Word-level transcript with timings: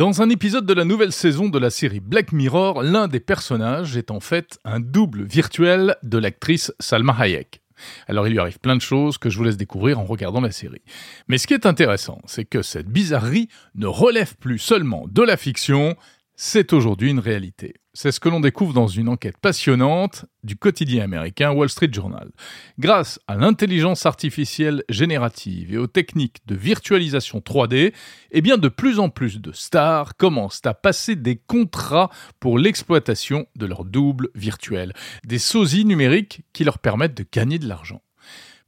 Dans 0.00 0.22
un 0.22 0.30
épisode 0.30 0.64
de 0.64 0.72
la 0.72 0.86
nouvelle 0.86 1.12
saison 1.12 1.50
de 1.50 1.58
la 1.58 1.68
série 1.68 2.00
Black 2.00 2.32
Mirror, 2.32 2.82
l'un 2.82 3.06
des 3.06 3.20
personnages 3.20 3.98
est 3.98 4.10
en 4.10 4.18
fait 4.18 4.58
un 4.64 4.80
double 4.80 5.24
virtuel 5.24 5.94
de 6.02 6.16
l'actrice 6.16 6.72
Salma 6.80 7.14
Hayek. 7.18 7.60
Alors 8.08 8.26
il 8.26 8.30
lui 8.30 8.38
arrive 8.38 8.58
plein 8.60 8.76
de 8.76 8.80
choses 8.80 9.18
que 9.18 9.28
je 9.28 9.36
vous 9.36 9.44
laisse 9.44 9.58
découvrir 9.58 9.98
en 9.98 10.04
regardant 10.04 10.40
la 10.40 10.52
série. 10.52 10.80
Mais 11.28 11.36
ce 11.36 11.46
qui 11.46 11.52
est 11.52 11.66
intéressant, 11.66 12.18
c'est 12.24 12.46
que 12.46 12.62
cette 12.62 12.88
bizarrerie 12.88 13.48
ne 13.74 13.86
relève 13.86 14.36
plus 14.36 14.58
seulement 14.58 15.04
de 15.06 15.20
la 15.20 15.36
fiction, 15.36 15.96
c'est 16.34 16.72
aujourd'hui 16.72 17.10
une 17.10 17.18
réalité. 17.18 17.74
C'est 18.02 18.12
ce 18.12 18.20
que 18.20 18.30
l'on 18.30 18.40
découvre 18.40 18.72
dans 18.72 18.86
une 18.86 19.10
enquête 19.10 19.36
passionnante 19.36 20.24
du 20.42 20.56
quotidien 20.56 21.04
américain 21.04 21.50
Wall 21.50 21.68
Street 21.68 21.90
Journal. 21.92 22.30
Grâce 22.78 23.20
à 23.28 23.36
l'intelligence 23.36 24.06
artificielle 24.06 24.84
générative 24.88 25.74
et 25.74 25.76
aux 25.76 25.86
techniques 25.86 26.38
de 26.46 26.54
virtualisation 26.54 27.40
3D, 27.40 27.92
eh 28.30 28.40
bien 28.40 28.56
de 28.56 28.68
plus 28.68 29.00
en 29.00 29.10
plus 29.10 29.38
de 29.38 29.52
stars 29.52 30.16
commencent 30.16 30.62
à 30.64 30.72
passer 30.72 31.14
des 31.14 31.36
contrats 31.36 32.08
pour 32.38 32.58
l'exploitation 32.58 33.44
de 33.56 33.66
leur 33.66 33.84
double 33.84 34.30
virtuel, 34.34 34.94
des 35.26 35.38
sosies 35.38 35.84
numériques 35.84 36.40
qui 36.54 36.64
leur 36.64 36.78
permettent 36.78 37.18
de 37.18 37.26
gagner 37.30 37.58
de 37.58 37.68
l'argent. 37.68 38.00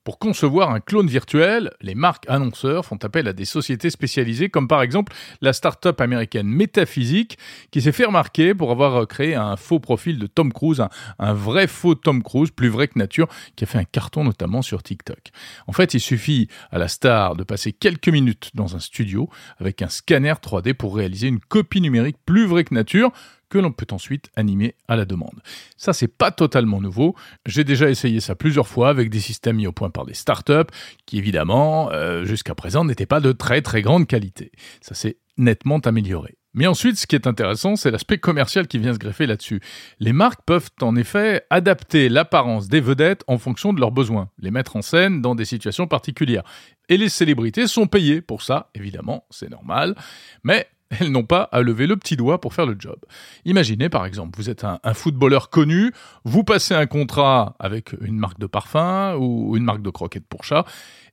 Pour 0.04 0.18
concevoir 0.18 0.70
un 0.70 0.80
clone 0.80 1.06
virtuel, 1.06 1.70
les 1.80 1.94
marques 1.94 2.28
annonceurs 2.28 2.84
font 2.84 2.98
appel 3.04 3.28
à 3.28 3.32
des 3.32 3.44
sociétés 3.44 3.88
spécialisées 3.88 4.48
comme 4.48 4.66
par 4.66 4.82
exemple 4.82 5.12
la 5.40 5.52
start-up 5.52 6.00
américaine 6.00 6.48
Metaphysique 6.48 7.38
qui 7.70 7.80
s'est 7.80 7.92
fait 7.92 8.06
remarquer 8.06 8.52
pour 8.52 8.72
avoir 8.72 9.06
créé 9.06 9.36
un 9.36 9.54
faux 9.54 9.78
profil 9.78 10.18
de 10.18 10.26
Tom 10.26 10.52
Cruise, 10.52 10.82
un, 11.20 11.34
vrai 11.34 11.68
faux 11.68 11.94
Tom 11.94 12.24
Cruise, 12.24 12.50
plus 12.50 12.68
vrai 12.68 12.88
que 12.88 12.98
nature, 12.98 13.28
qui 13.54 13.62
a 13.62 13.68
fait 13.68 13.78
un 13.78 13.84
carton 13.84 14.24
notamment 14.24 14.60
sur 14.60 14.82
TikTok. 14.82 15.30
En 15.68 15.72
fait, 15.72 15.94
il 15.94 16.00
suffit 16.00 16.48
à 16.72 16.78
la 16.78 16.88
star 16.88 17.36
de 17.36 17.44
passer 17.44 17.72
quelques 17.72 18.08
minutes 18.08 18.50
dans 18.54 18.74
un 18.74 18.80
studio 18.80 19.30
avec 19.58 19.82
un 19.82 19.88
scanner 19.88 20.32
3D 20.32 20.74
pour 20.74 20.96
réaliser 20.96 21.28
une 21.28 21.38
copie 21.38 21.80
numérique 21.80 22.16
plus 22.26 22.46
vraie 22.46 22.64
que 22.64 22.74
nature 22.74 23.12
que 23.52 23.58
l'on 23.58 23.70
peut 23.70 23.86
ensuite 23.90 24.30
animer 24.34 24.76
à 24.88 24.96
la 24.96 25.04
demande. 25.04 25.42
Ça, 25.76 25.92
c'est 25.92 26.08
pas 26.08 26.30
totalement 26.30 26.80
nouveau. 26.80 27.14
J'ai 27.44 27.64
déjà 27.64 27.90
essayé 27.90 28.18
ça 28.18 28.34
plusieurs 28.34 28.66
fois 28.66 28.88
avec 28.88 29.10
des 29.10 29.20
systèmes 29.20 29.56
mis 29.56 29.66
au 29.66 29.72
point 29.72 29.90
par 29.90 30.06
des 30.06 30.14
startups 30.14 30.72
qui, 31.04 31.18
évidemment, 31.18 31.90
euh, 31.92 32.24
jusqu'à 32.24 32.54
présent, 32.54 32.82
n'étaient 32.86 33.04
pas 33.04 33.20
de 33.20 33.32
très 33.32 33.60
très 33.60 33.82
grande 33.82 34.06
qualité. 34.06 34.52
Ça 34.80 34.94
s'est 34.94 35.18
nettement 35.36 35.80
amélioré. 35.80 36.38
Mais 36.54 36.66
ensuite, 36.66 36.96
ce 36.96 37.06
qui 37.06 37.14
est 37.14 37.26
intéressant, 37.26 37.76
c'est 37.76 37.90
l'aspect 37.90 38.16
commercial 38.16 38.66
qui 38.66 38.78
vient 38.78 38.94
se 38.94 38.98
greffer 38.98 39.26
là-dessus. 39.26 39.60
Les 40.00 40.14
marques 40.14 40.42
peuvent 40.46 40.70
en 40.80 40.96
effet 40.96 41.44
adapter 41.50 42.08
l'apparence 42.08 42.68
des 42.68 42.80
vedettes 42.80 43.22
en 43.26 43.36
fonction 43.36 43.74
de 43.74 43.80
leurs 43.80 43.90
besoins, 43.92 44.30
les 44.38 44.50
mettre 44.50 44.76
en 44.76 44.82
scène 44.82 45.20
dans 45.20 45.34
des 45.34 45.44
situations 45.44 45.86
particulières. 45.86 46.44
Et 46.88 46.96
les 46.96 47.10
célébrités 47.10 47.66
sont 47.66 47.86
payées 47.86 48.22
pour 48.22 48.40
ça, 48.42 48.70
évidemment, 48.74 49.26
c'est 49.30 49.50
normal. 49.50 49.94
Mais 50.42 50.68
elles 51.00 51.10
n'ont 51.10 51.24
pas 51.24 51.42
à 51.52 51.62
lever 51.62 51.86
le 51.86 51.96
petit 51.96 52.16
doigt 52.16 52.40
pour 52.40 52.54
faire 52.54 52.66
le 52.66 52.76
job. 52.78 52.96
Imaginez 53.44 53.88
par 53.88 54.06
exemple, 54.06 54.36
vous 54.36 54.50
êtes 54.50 54.64
un, 54.64 54.78
footballeur 54.94 55.50
connu, 55.50 55.92
vous 56.24 56.44
passez 56.44 56.74
un 56.74 56.86
contrat 56.86 57.56
avec 57.58 57.94
une 58.00 58.18
marque 58.18 58.38
de 58.38 58.46
parfum 58.46 59.16
ou 59.16 59.56
une 59.56 59.64
marque 59.64 59.82
de 59.82 59.90
croquettes 59.90 60.26
pour 60.28 60.44
chat, 60.44 60.64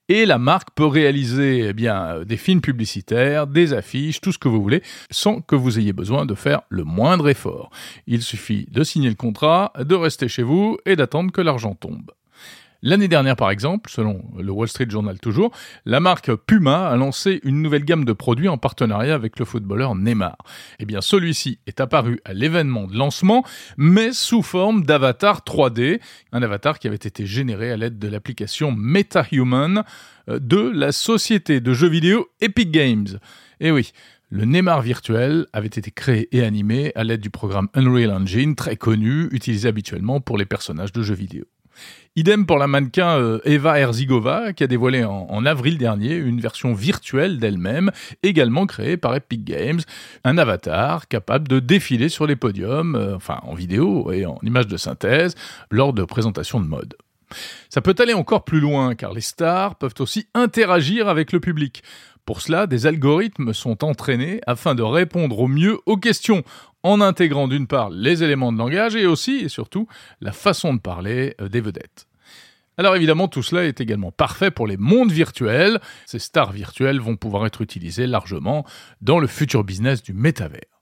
et 0.09 0.25
la 0.25 0.39
marque 0.39 0.71
peut 0.71 0.85
réaliser 0.85 1.67
eh 1.69 1.73
bien, 1.73 2.23
des 2.25 2.37
films 2.37 2.61
publicitaires, 2.61 3.45
des 3.45 3.73
affiches, 3.73 4.21
tout 4.21 4.31
ce 4.31 4.39
que 4.39 4.47
vous 4.47 4.61
voulez, 4.61 4.81
sans 5.11 5.39
que 5.39 5.55
vous 5.55 5.77
ayez 5.77 5.93
besoin 5.93 6.25
de 6.25 6.33
faire 6.33 6.61
le 6.69 6.83
moindre 6.83 7.29
effort. 7.29 7.69
Il 8.07 8.23
suffit 8.23 8.65
de 8.71 8.83
signer 8.83 9.09
le 9.09 9.15
contrat, 9.15 9.71
de 9.79 9.95
rester 9.95 10.27
chez 10.27 10.41
vous 10.41 10.77
et 10.85 10.95
d'attendre 10.95 11.31
que 11.31 11.41
l'argent 11.41 11.75
tombe. 11.75 12.11
L'année 12.81 13.09
dernière, 13.09 13.35
par 13.35 13.51
exemple, 13.51 13.89
selon 13.89 14.23
le 14.37 14.51
Wall 14.53 14.69
Street 14.69 14.85
Journal 14.89 15.19
toujours, 15.19 15.51
la 15.85 15.99
marque 15.99 16.33
Puma 16.33 16.87
a 16.87 16.95
lancé 16.95 17.41
une 17.43 17.61
nouvelle 17.61 17.83
gamme 17.83 18.05
de 18.05 18.13
produits 18.13 18.47
en 18.47 18.57
partenariat 18.57 19.15
avec 19.15 19.37
le 19.37 19.43
footballeur 19.43 19.95
Neymar. 19.95 20.37
Eh 20.79 20.85
bien, 20.85 21.01
celui-ci 21.01 21.59
est 21.67 21.81
apparu 21.81 22.21
à 22.23 22.33
l'événement 22.33 22.87
de 22.87 22.95
lancement, 22.95 23.43
mais 23.75 24.13
sous 24.13 24.43
forme 24.43 24.85
d'avatar 24.85 25.41
3D, 25.45 25.99
un 26.31 26.41
avatar 26.41 26.79
qui 26.79 26.87
avait 26.87 26.95
été 26.95 27.25
généré 27.25 27.69
à 27.69 27.75
l'aide 27.75 27.99
de 27.99 28.07
l'application 28.07 28.71
MetaHuman 28.71 29.83
euh, 30.29 30.39
de 30.39 30.71
la 30.73 30.93
société 30.93 31.59
de 31.59 31.73
jeux 31.73 31.89
vidéo 31.89 32.29
Epic 32.39 32.71
Games. 32.71 33.19
Eh 33.59 33.71
oui, 33.71 33.91
le 34.29 34.45
Neymar 34.45 34.81
virtuel 34.81 35.47
avait 35.51 35.67
été 35.67 35.91
créé 35.91 36.29
et 36.31 36.43
animé 36.43 36.93
à 36.95 37.03
l'aide 37.03 37.19
du 37.19 37.29
programme 37.29 37.67
Unreal 37.73 38.11
Engine, 38.11 38.55
très 38.55 38.77
connu, 38.77 39.27
utilisé 39.31 39.67
habituellement 39.67 40.21
pour 40.21 40.37
les 40.37 40.45
personnages 40.45 40.93
de 40.93 41.01
jeux 41.01 41.15
vidéo. 41.15 41.43
Idem 42.15 42.45
pour 42.45 42.57
la 42.57 42.67
mannequin 42.67 43.17
euh, 43.17 43.39
Eva 43.45 43.79
Herzigova, 43.79 44.51
qui 44.53 44.63
a 44.63 44.67
dévoilé 44.67 45.05
en, 45.05 45.45
avril 45.45 45.77
dernier 45.77 46.15
une 46.15 46.41
version 46.41 46.73
virtuelle 46.73 47.39
d'elle-même, 47.39 47.91
également 48.23 48.65
créée 48.65 48.97
par 48.97 49.15
Epic 49.15 49.45
Games, 49.45 49.79
un 50.23 50.37
avatar 50.37 51.07
capable 51.07 51.47
de 51.47 51.59
défiler 51.59 52.09
sur 52.09 52.27
les 52.27 52.35
podiums, 52.35 52.95
euh, 52.95 53.15
enfin 53.15 53.39
en 53.43 53.53
vidéo 53.53 54.11
et 54.11 54.25
en 54.25 54.37
images 54.43 54.67
de 54.67 54.75
synthèse, 54.75 55.35
lors 55.71 55.93
de 55.93 56.03
présentations 56.03 56.59
de 56.59 56.65
mode. 56.65 56.95
Ça 57.69 57.81
peut 57.81 57.95
aller 57.99 58.13
encore 58.13 58.43
plus 58.43 58.59
loin, 58.59 58.95
car 58.95 59.13
les 59.13 59.21
stars 59.21 59.75
peuvent 59.75 59.95
aussi 59.99 60.27
interagir 60.33 61.07
avec 61.07 61.31
le 61.31 61.39
public. 61.39 61.83
Pour 62.29 62.41
cela, 62.41 62.67
des 62.67 62.85
algorithmes 62.85 63.53
sont 63.53 63.83
entraînés 63.83 64.39
afin 64.45 64.75
de 64.75 64.83
répondre 64.83 65.39
au 65.39 65.47
mieux 65.47 65.79
aux 65.87 65.97
questions, 65.97 66.43
en 66.83 67.01
intégrant 67.01 67.47
d'une 67.47 67.65
part 67.65 67.89
les 67.89 68.21
éléments 68.21 68.53
de 68.53 68.57
langage 68.59 68.95
et 68.95 69.07
aussi 69.07 69.37
et 69.37 69.49
surtout 69.49 69.87
la 70.21 70.31
façon 70.31 70.75
de 70.75 70.79
parler 70.79 71.33
euh, 71.41 71.49
des 71.49 71.59
vedettes. 71.59 72.07
Alors 72.77 72.95
évidemment, 72.95 73.29
tout 73.29 73.41
cela 73.41 73.63
est 73.63 73.81
également 73.81 74.11
parfait 74.11 74.51
pour 74.51 74.67
les 74.67 74.77
mondes 74.77 75.11
virtuels. 75.11 75.79
Ces 76.05 76.19
stars 76.19 76.51
virtuelles 76.51 76.99
vont 76.99 77.15
pouvoir 77.15 77.47
être 77.47 77.63
utilisées 77.63 78.05
largement 78.05 78.63
dans 79.01 79.17
le 79.17 79.25
futur 79.25 79.63
business 79.63 80.03
du 80.03 80.13
métavers. 80.13 80.78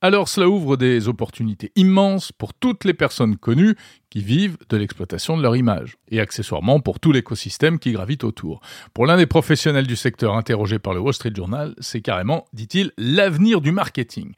Alors 0.00 0.28
cela 0.28 0.48
ouvre 0.48 0.76
des 0.76 1.08
opportunités 1.08 1.72
immenses 1.76 2.32
pour 2.32 2.54
toutes 2.54 2.84
les 2.84 2.94
personnes 2.94 3.36
connues 3.36 3.76
qui 4.08 4.20
vivent 4.20 4.56
de 4.68 4.76
l'exploitation 4.76 5.36
de 5.36 5.42
leur 5.42 5.56
image, 5.56 5.96
et 6.10 6.20
accessoirement 6.20 6.80
pour 6.80 7.00
tout 7.00 7.12
l'écosystème 7.12 7.78
qui 7.78 7.92
gravite 7.92 8.24
autour. 8.24 8.60
Pour 8.94 9.06
l'un 9.06 9.16
des 9.16 9.26
professionnels 9.26 9.86
du 9.86 9.96
secteur 9.96 10.36
interrogé 10.36 10.78
par 10.78 10.94
le 10.94 11.00
Wall 11.00 11.14
Street 11.14 11.32
Journal, 11.34 11.74
c'est 11.78 12.00
carrément, 12.00 12.46
dit-il, 12.52 12.92
l'avenir 12.96 13.60
du 13.60 13.72
marketing. 13.72 14.32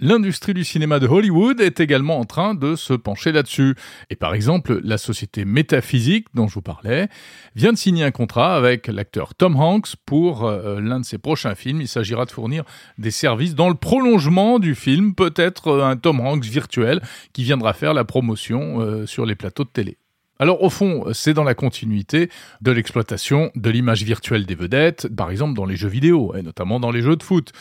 L'industrie 0.00 0.54
du 0.54 0.62
cinéma 0.62 1.00
de 1.00 1.08
Hollywood 1.08 1.60
est 1.60 1.80
également 1.80 2.20
en 2.20 2.24
train 2.24 2.54
de 2.54 2.76
se 2.76 2.92
pencher 2.92 3.32
là-dessus. 3.32 3.74
Et 4.10 4.14
par 4.14 4.32
exemple, 4.32 4.80
la 4.84 4.96
société 4.96 5.44
Métaphysique 5.44 6.28
dont 6.34 6.46
je 6.46 6.54
vous 6.54 6.62
parlais 6.62 7.08
vient 7.56 7.72
de 7.72 7.78
signer 7.78 8.04
un 8.04 8.12
contrat 8.12 8.54
avec 8.54 8.86
l'acteur 8.86 9.34
Tom 9.34 9.56
Hanks 9.56 9.96
pour 10.06 10.44
euh, 10.44 10.80
l'un 10.80 11.00
de 11.00 11.04
ses 11.04 11.18
prochains 11.18 11.56
films. 11.56 11.80
Il 11.80 11.88
s'agira 11.88 12.26
de 12.26 12.30
fournir 12.30 12.62
des 12.96 13.10
services 13.10 13.56
dans 13.56 13.68
le 13.68 13.74
prolongement 13.74 14.60
du 14.60 14.76
film, 14.76 15.16
peut-être 15.16 15.66
euh, 15.66 15.84
un 15.84 15.96
Tom 15.96 16.20
Hanks 16.20 16.44
virtuel 16.44 17.02
qui 17.32 17.42
viendra 17.42 17.72
faire 17.72 17.92
la 17.92 18.04
promotion 18.04 18.80
euh, 18.80 19.04
sur 19.04 19.26
les 19.26 19.34
plateaux 19.34 19.64
de 19.64 19.70
télé. 19.70 19.98
Alors 20.38 20.62
au 20.62 20.70
fond, 20.70 21.04
c'est 21.12 21.34
dans 21.34 21.44
la 21.44 21.54
continuité 21.54 22.30
de 22.60 22.70
l'exploitation 22.70 23.50
de 23.56 23.70
l'image 23.70 24.04
virtuelle 24.04 24.46
des 24.46 24.54
vedettes, 24.54 25.08
par 25.14 25.30
exemple 25.30 25.54
dans 25.54 25.64
les 25.64 25.74
jeux 25.74 25.88
vidéo, 25.88 26.32
et 26.36 26.42
notamment 26.42 26.78
dans 26.78 26.92
les 26.92 27.02
jeux 27.02 27.16
de 27.16 27.22
foot, 27.22 27.52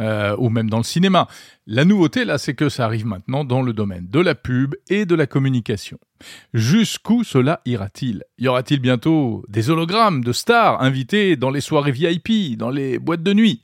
euh, 0.00 0.34
ou 0.38 0.48
même 0.48 0.68
dans 0.68 0.78
le 0.78 0.84
cinéma. 0.84 1.28
La 1.66 1.84
nouveauté 1.84 2.24
là, 2.24 2.38
c'est 2.38 2.54
que 2.54 2.68
ça 2.68 2.84
arrive 2.84 3.06
maintenant 3.06 3.44
dans 3.44 3.62
le 3.62 3.72
domaine 3.72 4.06
de 4.10 4.20
la 4.20 4.34
pub 4.34 4.74
et 4.88 5.06
de 5.06 5.14
la 5.14 5.26
communication. 5.26 5.98
Jusqu'où 6.52 7.22
cela 7.22 7.60
ira-t-il? 7.66 8.24
Y 8.38 8.48
aura-t-il 8.48 8.80
bientôt 8.80 9.44
des 9.48 9.70
hologrammes 9.70 10.24
de 10.24 10.32
stars 10.32 10.82
invités 10.82 11.36
dans 11.36 11.50
les 11.50 11.60
soirées 11.60 11.92
VIP, 11.92 12.56
dans 12.56 12.70
les 12.70 12.98
boîtes 12.98 13.22
de 13.22 13.32
nuit? 13.32 13.62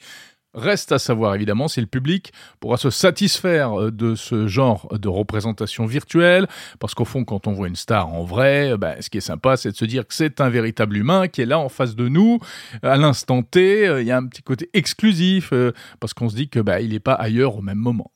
Reste 0.53 0.91
à 0.91 0.99
savoir 0.99 1.37
évidemment 1.37 1.69
si 1.69 1.81
le 1.81 1.87
public 1.87 2.33
pourra 2.59 2.77
se 2.77 2.91
satisfaire 2.91 3.81
euh, 3.81 3.91
de 3.93 4.17
ce 4.17 4.49
genre 4.49 4.89
de 4.99 5.09
représentation 5.09 5.87
virtuelle, 5.87 6.49
parce 6.81 6.95
qu'au 6.95 7.05
fond, 7.05 7.25
quand 7.25 7.47
on 7.47 7.53
voit 7.53 7.69
une 7.69 7.77
star 7.77 8.09
en 8.09 8.25
vrai, 8.25 8.77
ben, 8.77 8.97
ce 9.01 9.11
qui 9.11 9.19
est 9.19 9.21
sympa, 9.21 9.57
c'est 9.57 9.71
de 9.71 9.77
se 9.77 9.85
dire 9.85 10.05
que 10.05 10.13
c'est 10.13 10.41
un 10.41 10.49
véritable 10.49 10.97
humain 10.97 11.29
qui 11.29 11.41
est 11.41 11.47
là 11.47 11.61
en 11.61 11.69
face 11.69 11.95
de 11.95 12.09
nous, 12.09 12.41
à 12.83 12.97
l'instant 12.97 13.43
T. 13.45 13.87
Euh, 13.87 14.03
il 14.03 14.09
y 14.09 14.11
a 14.11 14.17
un 14.17 14.27
petit 14.27 14.43
côté 14.43 14.69
exclusif, 14.75 15.51
euh, 15.53 15.73
parce 16.01 16.15
qu'on 16.15 16.29
se 16.29 16.35
dit 16.35 16.49
que 16.49 16.59
ben, 16.59 16.81
il 16.81 16.91
n'est 16.91 17.01
pas 17.01 17.15
ailleurs 17.15 17.57
au 17.57 17.63
même 17.63 17.79
moment. 17.79 18.11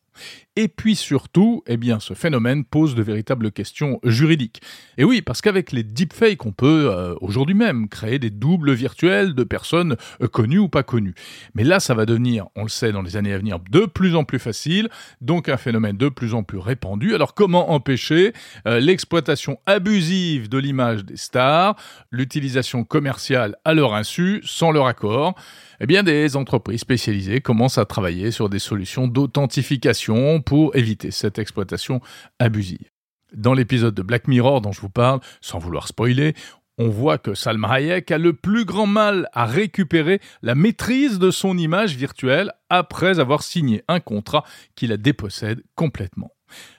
Et 0.56 0.68
puis 0.68 0.94
surtout, 0.94 1.64
eh 1.66 1.76
bien, 1.76 1.98
ce 1.98 2.14
phénomène 2.14 2.64
pose 2.64 2.94
de 2.94 3.02
véritables 3.02 3.50
questions 3.50 3.98
juridiques. 4.04 4.62
Et 4.98 5.02
oui, 5.02 5.20
parce 5.20 5.40
qu'avec 5.40 5.72
les 5.72 5.82
deepfakes, 5.82 6.46
on 6.46 6.52
peut 6.52 6.90
euh, 6.92 7.16
aujourd'hui 7.20 7.56
même 7.56 7.88
créer 7.88 8.20
des 8.20 8.30
doubles 8.30 8.72
virtuels 8.72 9.34
de 9.34 9.42
personnes 9.42 9.96
euh, 10.22 10.28
connues 10.28 10.60
ou 10.60 10.68
pas 10.68 10.84
connues. 10.84 11.14
Mais 11.56 11.64
là, 11.64 11.80
ça 11.80 11.94
va 11.94 12.06
devenir, 12.06 12.46
on 12.54 12.62
le 12.62 12.68
sait, 12.68 12.92
dans 12.92 13.02
les 13.02 13.16
années 13.16 13.32
à 13.32 13.38
venir, 13.38 13.58
de 13.68 13.80
plus 13.80 14.14
en 14.14 14.22
plus 14.22 14.38
facile, 14.38 14.88
donc 15.20 15.48
un 15.48 15.56
phénomène 15.56 15.96
de 15.96 16.08
plus 16.08 16.34
en 16.34 16.44
plus 16.44 16.58
répandu. 16.58 17.16
Alors 17.16 17.34
comment 17.34 17.72
empêcher 17.72 18.32
euh, 18.68 18.78
l'exploitation 18.78 19.58
abusive 19.66 20.48
de 20.48 20.58
l'image 20.58 21.04
des 21.04 21.16
stars, 21.16 21.74
l'utilisation 22.12 22.84
commerciale 22.84 23.56
à 23.64 23.74
leur 23.74 23.94
insu, 23.94 24.40
sans 24.44 24.70
leur 24.70 24.86
accord? 24.86 25.34
Eh 25.80 25.86
bien, 25.86 26.04
des 26.04 26.36
entreprises 26.36 26.80
spécialisées 26.80 27.40
commencent 27.40 27.78
à 27.78 27.84
travailler 27.84 28.30
sur 28.30 28.48
des 28.48 28.60
solutions 28.60 29.08
d'authentification 29.08 30.40
pour 30.44 30.76
éviter 30.76 31.10
cette 31.10 31.38
exploitation 31.38 32.00
abusive. 32.38 32.90
Dans 33.34 33.54
l'épisode 33.54 33.94
de 33.94 34.02
Black 34.02 34.28
Mirror 34.28 34.60
dont 34.60 34.72
je 34.72 34.80
vous 34.80 34.90
parle, 34.90 35.20
sans 35.40 35.58
vouloir 35.58 35.88
spoiler, 35.88 36.34
on 36.78 36.88
voit 36.88 37.18
que 37.18 37.34
Salma 37.34 37.68
Hayek 37.68 38.10
a 38.10 38.18
le 38.18 38.32
plus 38.32 38.64
grand 38.64 38.86
mal 38.86 39.28
à 39.32 39.46
récupérer 39.46 40.20
la 40.42 40.54
maîtrise 40.54 41.18
de 41.18 41.30
son 41.30 41.56
image 41.56 41.96
virtuelle 41.96 42.52
après 42.68 43.20
avoir 43.20 43.42
signé 43.42 43.82
un 43.88 44.00
contrat 44.00 44.44
qui 44.74 44.86
la 44.86 44.96
dépossède 44.96 45.62
complètement. 45.76 46.32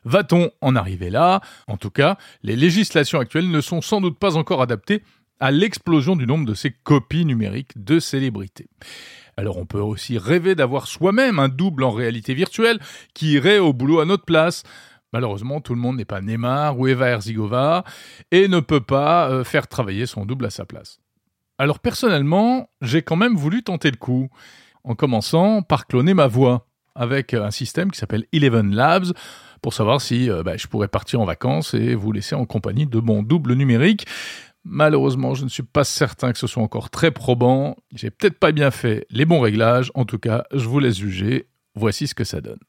Va-t-on 0.03 0.51
en 0.61 0.75
arriver 0.75 1.09
là? 1.09 1.41
En 1.67 1.77
tout 1.77 1.89
cas, 1.89 2.17
les 2.43 2.55
législations 2.55 3.19
actuelles 3.19 3.49
ne 3.49 3.61
sont 3.61 3.81
sans 3.81 4.01
doute 4.01 4.19
pas 4.19 4.37
encore 4.37 4.61
adaptées 4.61 5.01
à 5.39 5.51
l'explosion 5.51 6.15
du 6.15 6.25
nombre 6.27 6.45
de 6.45 6.53
ces 6.53 6.71
copies 6.71 7.25
numériques 7.25 7.71
de 7.75 7.99
célébrités. 7.99 8.67
Alors 9.37 9.57
on 9.57 9.65
peut 9.65 9.79
aussi 9.79 10.17
rêver 10.17 10.55
d'avoir 10.55 10.87
soi-même 10.87 11.39
un 11.39 11.49
double 11.49 11.83
en 11.83 11.91
réalité 11.91 12.33
virtuelle 12.33 12.79
qui 13.13 13.33
irait 13.33 13.59
au 13.59 13.73
boulot 13.73 13.99
à 13.99 14.05
notre 14.05 14.25
place. 14.25 14.63
Malheureusement, 15.11 15.61
tout 15.61 15.73
le 15.73 15.79
monde 15.79 15.97
n'est 15.97 16.05
pas 16.05 16.21
Neymar 16.21 16.79
ou 16.79 16.87
Eva 16.87 17.07
Herzigova 17.07 17.83
et 18.31 18.47
ne 18.47 18.59
peut 18.59 18.81
pas 18.81 19.29
euh, 19.29 19.43
faire 19.43 19.67
travailler 19.67 20.05
son 20.05 20.25
double 20.25 20.45
à 20.45 20.49
sa 20.49 20.65
place. 20.65 20.99
Alors 21.57 21.79
personnellement, 21.79 22.69
j'ai 22.81 23.01
quand 23.01 23.15
même 23.15 23.35
voulu 23.35 23.63
tenter 23.63 23.91
le 23.91 23.97
coup, 23.97 24.29
en 24.83 24.95
commençant 24.95 25.61
par 25.61 25.87
cloner 25.87 26.13
ma 26.13 26.27
voix 26.27 26.67
avec 26.95 27.33
un 27.33 27.51
système 27.51 27.91
qui 27.91 27.99
s'appelle 27.99 28.25
Eleven 28.31 28.73
Labs 28.73 29.13
pour 29.61 29.73
savoir 29.73 30.01
si 30.01 30.29
euh, 30.29 30.43
bah, 30.43 30.57
je 30.57 30.67
pourrais 30.67 30.87
partir 30.87 31.21
en 31.21 31.25
vacances 31.25 31.73
et 31.73 31.95
vous 31.95 32.11
laisser 32.11 32.35
en 32.35 32.45
compagnie 32.45 32.85
de 32.85 32.99
mon 32.99 33.23
double 33.23 33.53
numérique. 33.53 34.05
Malheureusement, 34.67 35.35
je 35.35 35.43
ne 35.43 35.49
suis 35.49 35.63
pas 35.63 35.83
certain 35.83 36.33
que 36.33 36.39
ce 36.39 36.47
soit 36.47 36.63
encore 36.63 36.89
très 36.89 37.11
probant. 37.11 37.77
J'ai 37.93 38.09
peut-être 38.09 38.39
pas 38.39 38.51
bien 38.51 38.71
fait 38.71 39.05
les 39.11 39.25
bons 39.25 39.39
réglages. 39.39 39.91
En 39.93 40.05
tout 40.05 40.17
cas, 40.17 40.45
je 40.51 40.67
vous 40.67 40.79
laisse 40.79 40.97
juger. 40.97 41.47
Voici 41.75 42.07
ce 42.07 42.15
que 42.15 42.23
ça 42.23 42.41
donne. 42.41 42.59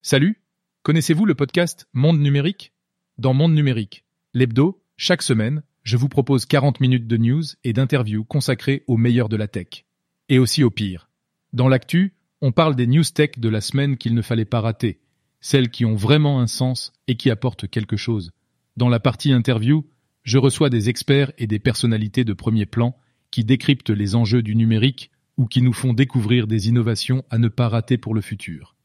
Salut 0.00 0.40
Connaissez-vous 0.84 1.26
le 1.26 1.34
podcast 1.34 1.88
Monde 1.92 2.20
numérique? 2.20 2.72
Dans 3.18 3.34
Monde 3.34 3.54
numérique, 3.54 4.04
l'hebdo, 4.32 4.82
chaque 4.96 5.22
semaine, 5.22 5.62
je 5.82 5.96
vous 5.96 6.08
propose 6.08 6.46
40 6.46 6.78
minutes 6.80 7.08
de 7.08 7.16
news 7.16 7.42
et 7.64 7.72
d'interviews 7.72 8.24
consacrées 8.24 8.84
au 8.86 8.96
meilleur 8.96 9.28
de 9.28 9.36
la 9.36 9.48
tech. 9.48 9.84
Et 10.28 10.38
aussi 10.38 10.62
au 10.62 10.70
pire. 10.70 11.08
Dans 11.52 11.68
l'actu, 11.68 12.14
on 12.40 12.52
parle 12.52 12.76
des 12.76 12.86
news 12.86 13.04
tech 13.04 13.38
de 13.38 13.48
la 13.48 13.60
semaine 13.60 13.96
qu'il 13.96 14.14
ne 14.14 14.22
fallait 14.22 14.44
pas 14.44 14.60
rater, 14.60 15.00
celles 15.40 15.70
qui 15.70 15.84
ont 15.84 15.96
vraiment 15.96 16.40
un 16.40 16.46
sens 16.46 16.92
et 17.08 17.16
qui 17.16 17.28
apportent 17.28 17.68
quelque 17.68 17.96
chose. 17.96 18.30
Dans 18.76 18.88
la 18.88 19.00
partie 19.00 19.32
interview, 19.32 19.84
je 20.22 20.38
reçois 20.38 20.70
des 20.70 20.88
experts 20.88 21.32
et 21.38 21.46
des 21.46 21.58
personnalités 21.58 22.24
de 22.24 22.32
premier 22.32 22.66
plan 22.66 22.96
qui 23.30 23.44
décryptent 23.44 23.90
les 23.90 24.14
enjeux 24.14 24.42
du 24.42 24.54
numérique 24.54 25.10
ou 25.36 25.46
qui 25.46 25.62
nous 25.62 25.72
font 25.72 25.94
découvrir 25.94 26.46
des 26.46 26.68
innovations 26.68 27.24
à 27.30 27.38
ne 27.38 27.48
pas 27.48 27.68
rater 27.68 27.98
pour 27.98 28.14
le 28.14 28.20
futur. 28.20 28.76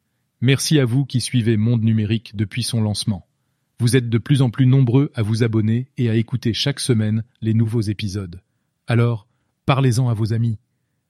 Merci 0.41 0.79
à 0.79 0.85
vous 0.85 1.05
qui 1.05 1.21
suivez 1.21 1.57
Monde 1.57 1.83
Numérique 1.83 2.35
depuis 2.35 2.63
son 2.63 2.81
lancement. 2.81 3.27
Vous 3.79 3.95
êtes 3.95 4.09
de 4.09 4.17
plus 4.17 4.41
en 4.41 4.49
plus 4.49 4.65
nombreux 4.65 5.11
à 5.13 5.21
vous 5.21 5.43
abonner 5.43 5.89
et 5.97 6.09
à 6.09 6.15
écouter 6.15 6.53
chaque 6.53 6.79
semaine 6.79 7.23
les 7.41 7.53
nouveaux 7.53 7.81
épisodes. 7.81 8.41
Alors, 8.87 9.27
parlez-en 9.65 10.09
à 10.09 10.13
vos 10.13 10.33
amis. 10.33 10.57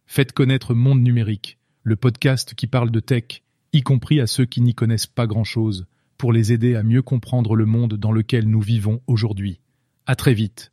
Faites 0.06 0.34
connaître 0.34 0.74
Monde 0.74 1.02
Numérique, 1.02 1.60
le 1.84 1.96
podcast 1.96 2.56
qui 2.56 2.68
parle 2.68 2.92
de 2.92 3.00
tech, 3.00 3.44
y 3.72 3.84
compris 3.84 4.20
à 4.20 4.28
ceux 4.28 4.46
qui 4.46 4.62
n'y 4.62 4.74
connaissent 4.74 5.08
pas 5.08 5.28
grand-chose, 5.28 5.86
pour 6.18 6.34
les 6.34 6.52
aider 6.52 6.76
à 6.76 6.84
mieux 6.84 7.02
comprendre 7.02 7.56
le 7.56 7.66
monde 7.66 7.94
dans 7.94 8.12
lequel 8.12 8.50
nous 8.50 8.62
vivons 8.62 9.02
aujourd'hui. 9.08 9.60
À 10.08 10.16
très 10.16 10.34
vite. 10.34 10.72